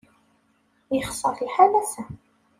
[0.95, 2.03] Yexṣer lḥal ass-a.